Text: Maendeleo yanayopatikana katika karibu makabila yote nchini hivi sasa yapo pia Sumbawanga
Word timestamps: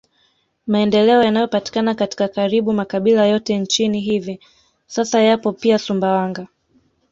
Maendeleo 0.67 1.23
yanayopatikana 1.23 1.95
katika 1.95 2.27
karibu 2.27 2.73
makabila 2.73 3.25
yote 3.25 3.57
nchini 3.59 3.99
hivi 4.01 4.39
sasa 4.87 5.21
yapo 5.21 5.51
pia 5.53 5.79
Sumbawanga 5.79 6.47